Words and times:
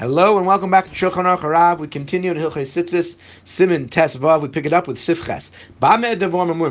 Hello 0.00 0.38
and 0.38 0.46
welcome 0.46 0.70
back 0.70 0.88
to 0.88 0.94
Shulchan 0.94 1.24
Aruch 1.24 1.40
Harav. 1.40 1.78
We 1.78 1.86
continue 1.86 2.30
in 2.30 2.38
Hilchei 2.38 2.62
Tzitzis, 2.62 3.18
Siman 3.44 3.90
Tes 3.90 4.16
Vav. 4.16 4.40
We 4.40 4.48
pick 4.48 4.64
it 4.64 4.72
up 4.72 4.88
with 4.88 4.96
Sifches. 4.96 5.50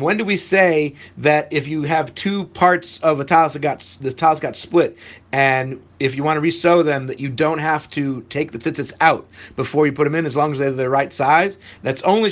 When 0.00 0.16
do 0.16 0.24
we 0.24 0.36
say 0.36 0.94
that 1.18 1.48
if 1.50 1.66
you 1.66 1.82
have 1.82 2.14
two 2.14 2.44
parts 2.44 3.00
of 3.00 3.18
a 3.18 3.24
talis 3.24 3.54
that 3.54 3.58
got 3.58 3.80
the 4.00 4.12
talis 4.12 4.38
got 4.38 4.54
split, 4.54 4.96
and 5.32 5.80
if 5.98 6.14
you 6.14 6.22
want 6.22 6.36
to 6.36 6.40
resew 6.42 6.84
them, 6.84 7.06
that 7.06 7.20
you 7.20 7.28
don't 7.28 7.58
have 7.58 7.88
to 7.90 8.20
take 8.28 8.52
the 8.52 8.58
tzitzits 8.58 8.92
out 9.00 9.26
before 9.56 9.86
you 9.86 9.92
put 9.92 10.04
them 10.04 10.14
in, 10.14 10.26
as 10.26 10.36
long 10.36 10.52
as 10.52 10.58
they're 10.58 10.70
the 10.70 10.88
right 10.90 11.12
size. 11.12 11.58
That's 11.82 12.02
only 12.02 12.30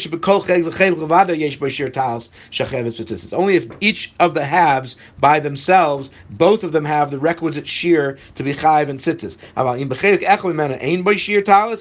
only 3.33 3.57
if 3.57 3.67
each 3.81 4.13
of 4.21 4.35
the 4.35 4.45
halves 4.45 4.97
by 5.19 5.41
themselves, 5.41 6.11
both 6.31 6.63
of 6.63 6.73
them 6.73 6.85
have 6.85 7.11
the 7.11 7.19
requisite 7.19 7.65
shiur 7.65 8.19
to 8.35 8.43
be 8.43 8.53
chayv 8.55 8.89
and 8.91 9.01
tzitzis. 9.01 9.39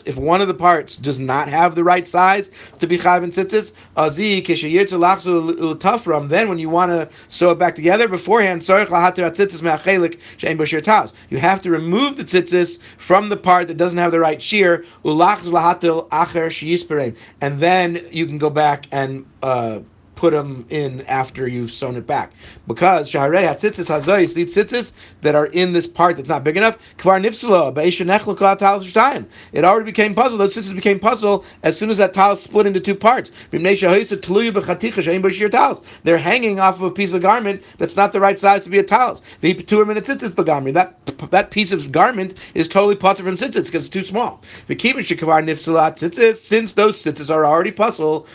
If 0.07 0.15
one 0.15 0.41
of 0.41 0.47
the 0.47 0.53
parts 0.53 0.97
does 0.97 1.19
not 1.19 1.49
have 1.49 1.75
the 1.75 1.83
right 1.83 2.07
size 2.07 2.49
to 2.79 2.87
be 2.87 2.97
chayv 2.97 3.23
and 3.23 3.33
tzitzis, 3.33 3.73
then 6.29 6.49
when 6.49 6.59
you 6.59 6.69
want 6.69 6.91
to 6.91 7.09
sew 7.27 7.49
it 7.51 7.59
back 7.59 7.75
together 7.75 8.07
beforehand, 8.07 8.63
you 11.29 11.37
have 11.39 11.61
to 11.61 11.71
remove 11.71 12.17
the 12.17 12.23
tzitzis 12.23 12.79
from 12.97 13.29
the 13.29 13.37
part 13.37 13.67
that 13.67 13.77
doesn't 13.77 13.97
have 13.97 14.11
the 14.11 14.19
right 14.19 14.39
shiur, 14.39 14.85
and 17.41 17.59
then 17.59 18.07
you 18.11 18.25
can 18.25 18.37
go 18.37 18.49
back 18.49 18.85
and 18.91 19.25
uh, 19.41 19.79
put 20.15 20.31
them 20.31 20.65
in 20.69 21.01
after 21.01 21.47
you've 21.47 21.71
sewn 21.71 21.95
it 21.95 22.07
back. 22.07 22.31
Because 22.67 23.11
shaharei 23.11 23.47
hatzitzis 23.47 23.89
hazoyis, 23.89 24.33
these 24.33 24.55
tzitzis 24.55 24.91
that 25.21 25.35
are 25.35 25.45
in 25.47 25.73
this 25.73 25.87
part 25.87 26.17
that's 26.17 26.29
not 26.29 26.43
big 26.43 26.57
enough, 26.57 26.77
kvar 26.97 27.23
nifsula, 27.23 27.73
it 29.53 29.65
already 29.65 29.85
became 29.85 30.15
pasul. 30.15 30.37
Those 30.37 30.55
tzitzis 30.55 30.75
became 30.75 30.99
pasul 30.99 31.43
as 31.63 31.77
soon 31.77 31.89
as 31.89 31.97
that 31.97 32.13
tile 32.13 32.35
split 32.35 32.65
into 32.65 32.79
two 32.79 32.95
parts. 32.95 33.31
They're 33.51 33.59
hanging 36.17 36.59
off 36.59 36.75
of 36.75 36.83
a 36.83 36.91
piece 36.91 37.13
of 37.13 37.21
garment 37.21 37.63
that's 37.77 37.95
not 37.95 38.13
the 38.13 38.19
right 38.19 38.39
size 38.39 38.63
to 38.63 38.69
be 38.69 38.79
a 38.79 38.83
talis. 38.83 39.21
That 39.41 40.95
that 41.31 41.51
piece 41.51 41.71
of 41.71 41.91
garment 41.91 42.37
is 42.53 42.67
totally 42.67 42.95
patur 42.95 43.17
from 43.17 43.37
tzitzis 43.37 43.65
because 43.65 43.85
it's 43.85 43.89
too 43.89 44.03
small. 44.03 44.41
Since 44.67 46.73
those 46.73 47.03
tzitzis 47.03 47.29
are 47.29 47.45
already 47.45 47.71
pasul, 47.71 48.25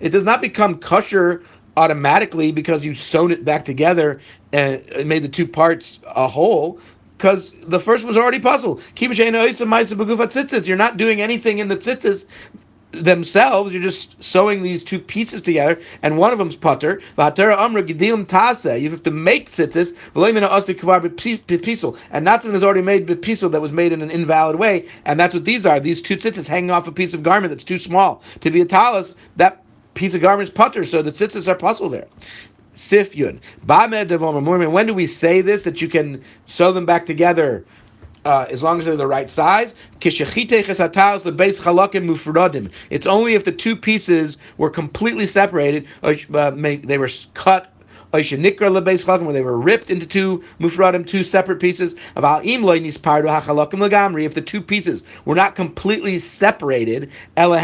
it 0.00 0.10
does 0.10 0.24
not 0.24 0.40
become 0.40 0.78
kosher 0.78 1.42
automatically 1.76 2.52
because 2.52 2.84
you 2.84 2.94
sewn 2.94 3.32
it 3.32 3.44
back 3.44 3.64
together 3.64 4.20
and 4.52 4.84
made 5.06 5.22
the 5.22 5.28
two 5.28 5.46
parts 5.46 6.00
a 6.08 6.28
whole 6.28 6.78
because 7.16 7.52
the 7.62 7.78
first 7.78 8.04
was 8.04 8.16
already 8.16 8.40
puzzled. 8.40 8.82
You're 9.00 10.76
not 10.76 10.96
doing 10.96 11.20
anything 11.20 11.58
in 11.58 11.68
the 11.68 11.76
tzitzis 11.76 12.26
themselves, 12.92 13.72
you're 13.72 13.82
just 13.82 14.22
sewing 14.22 14.62
these 14.62 14.84
two 14.84 14.98
pieces 14.98 15.42
together, 15.42 15.80
and 16.02 16.16
one 16.16 16.32
of 16.32 16.38
them's 16.38 16.56
patur. 16.56 17.00
You 18.80 18.90
have 18.90 19.02
to 19.02 19.10
make 19.10 19.50
tzitzis, 19.50 19.94
and 22.10 22.24
not 22.24 22.42
something 22.42 22.52
that's 22.52 22.64
already 22.64 22.82
made 22.82 23.06
bepisel 23.06 23.50
that 23.50 23.60
was 23.60 23.72
made 23.72 23.92
in 23.92 24.02
an 24.02 24.10
invalid 24.10 24.56
way, 24.56 24.86
and 25.04 25.18
that's 25.18 25.34
what 25.34 25.44
these 25.44 25.66
are. 25.66 25.80
These 25.80 26.02
two 26.02 26.16
tzitzis 26.16 26.46
hanging 26.46 26.70
off 26.70 26.86
a 26.86 26.92
piece 26.92 27.14
of 27.14 27.22
garment 27.22 27.50
that's 27.50 27.64
too 27.64 27.78
small 27.78 28.22
to 28.40 28.50
be 28.50 28.60
a 28.60 28.66
talis. 28.66 29.14
That 29.36 29.62
piece 29.94 30.14
of 30.14 30.20
garment 30.20 30.48
is 30.48 30.54
patur, 30.54 30.86
so 30.86 31.02
the 31.02 31.12
tzitzis 31.12 31.48
are 31.48 31.54
pasul 31.54 31.88
there. 31.90 32.06
Sif 32.74 33.12
Yud. 33.12 33.38
When 34.72 34.86
do 34.86 34.94
we 34.94 35.06
say 35.06 35.42
this 35.42 35.62
that 35.64 35.82
you 35.82 35.88
can 35.88 36.22
sew 36.46 36.72
them 36.72 36.86
back 36.86 37.04
together? 37.04 37.64
Uh, 38.24 38.46
as 38.50 38.62
long 38.62 38.78
as 38.78 38.84
they're 38.84 38.96
the 38.96 39.06
right 39.06 39.30
size. 39.30 39.74
Kishechite 40.00 41.22
the 41.22 41.32
base 41.32 41.60
chalakim 41.60 42.08
mufradim. 42.08 42.70
It's 42.90 43.06
only 43.06 43.34
if 43.34 43.44
the 43.44 43.52
two 43.52 43.76
pieces 43.76 44.36
were 44.58 44.70
completely 44.70 45.26
separated, 45.26 45.86
uh, 46.02 46.50
they 46.50 46.98
were 46.98 47.10
cut 47.34 47.71
where 48.12 49.32
they 49.32 49.42
were 49.42 49.58
ripped 49.58 49.90
into 49.90 50.06
two 50.06 50.42
mufradim, 50.60 51.08
two 51.08 51.24
separate 51.24 51.60
pieces. 51.60 51.94
If 52.14 52.24
the 54.34 54.42
two 54.44 54.60
pieces 54.60 55.02
were 55.24 55.34
not 55.34 55.56
completely 55.56 56.18
separated, 56.18 57.10
but 57.36 57.60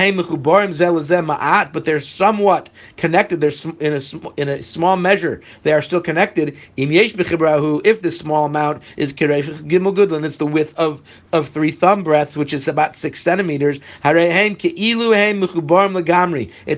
they're 1.85 2.01
somewhat 2.01 2.71
connected. 2.97 3.41
They're 3.41 3.53
in 3.81 3.95
a 3.95 4.01
in 4.37 4.49
a 4.49 4.63
small 4.63 4.97
measure. 4.97 5.43
They 5.63 5.73
are 5.73 5.83
still 5.83 6.01
connected. 6.01 6.57
If 6.77 8.03
the 8.03 8.13
small 8.13 8.45
amount 8.47 8.83
is 8.97 9.13
gimel 9.13 9.95
gudlin, 9.95 10.25
it's 10.25 10.39
the 10.39 10.47
width 10.47 10.75
of 10.79 11.03
of 11.33 11.49
three 11.49 11.71
thumb 11.71 12.03
breadths, 12.03 12.37
which 12.37 12.53
is 12.55 12.67
about 12.69 12.97
six 12.97 13.21
centimeters. 13.21 13.81
It's 14.05 14.15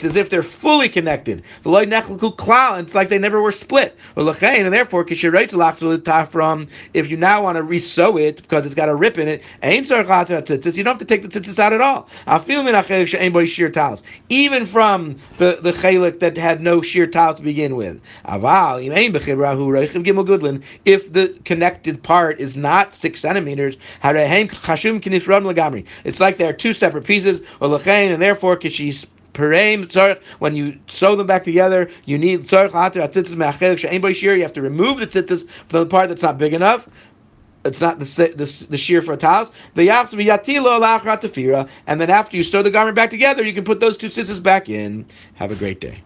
as 0.04 0.16
if 0.16 0.30
they're 0.30 0.42
fully 0.42 0.88
connected. 0.88 1.42
It's 1.64 2.94
like 2.94 3.08
they 3.08 3.18
never 3.18 3.40
were 3.40 3.52
split. 3.60 3.96
And 4.16 4.74
therefore, 4.74 5.04
from 5.04 6.68
if 6.94 7.10
you 7.10 7.16
now 7.16 7.42
want 7.42 7.56
to 7.56 7.62
resew 7.62 8.20
it 8.20 8.42
because 8.42 8.66
it's 8.66 8.74
got 8.74 8.88
a 8.88 8.94
rip 8.94 9.18
in 9.18 9.28
it, 9.28 9.42
you 9.62 9.82
don't 9.82 10.06
have 10.06 10.98
to 10.98 11.04
take 11.04 11.22
the 11.22 11.28
tzitzis 11.28 11.58
out 11.58 11.72
at 11.72 11.80
all. 11.80 12.08
Tiles. 13.72 14.02
Even 14.28 14.66
from 14.66 15.16
the, 15.38 15.58
the 15.60 15.72
chelik 15.72 16.18
that 16.20 16.36
had 16.36 16.60
no 16.60 16.80
shiur 16.80 17.10
talis 17.10 17.36
to 17.36 17.42
begin 17.42 17.76
with. 17.76 18.00
If 20.84 21.12
the 21.12 21.38
connected 21.44 22.02
part 22.02 22.40
is 22.40 22.56
not 22.56 22.94
six 22.94 23.20
centimeters, 23.20 23.76
it's 26.04 26.20
like 26.20 26.36
they're 26.36 26.52
two 26.52 26.72
separate 26.72 27.04
pieces, 27.04 27.40
and 27.60 28.22
therefore, 28.22 28.56
when 29.34 30.56
you 30.56 30.78
sew 30.88 31.16
them 31.16 31.26
back 31.26 31.44
together, 31.44 31.90
you 32.04 32.18
need 32.18 32.48
anybody's 32.48 34.20
shiur. 34.20 34.36
you 34.36 34.42
have 34.42 34.52
to 34.52 34.62
remove 34.62 35.00
the 35.00 35.06
tzitzis 35.06 35.48
from 35.68 35.80
the 35.80 35.86
part 35.86 36.08
that's 36.08 36.22
not 36.22 36.38
big 36.38 36.52
enough. 36.52 36.88
It's 37.64 37.80
not 37.80 37.98
the 37.98 38.04
the, 38.04 38.66
the 38.70 38.76
shiur 38.76 39.04
for 39.04 39.12
a 39.12 39.16
talis. 39.16 39.50
And 41.86 42.00
then 42.00 42.10
after 42.10 42.36
you 42.36 42.42
sew 42.42 42.62
the 42.62 42.70
garment 42.70 42.96
back 42.96 43.10
together, 43.10 43.44
you 43.44 43.52
can 43.52 43.64
put 43.64 43.80
those 43.80 43.96
two 43.96 44.08
tzitzis 44.08 44.42
back 44.42 44.68
in. 44.68 45.06
Have 45.34 45.52
a 45.52 45.56
great 45.56 45.80
day. 45.80 46.02